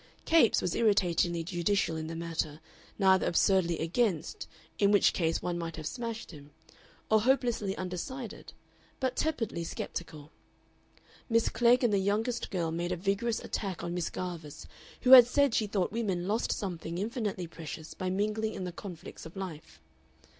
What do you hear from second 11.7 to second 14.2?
and the youngest girl made a vigorous attack on Miss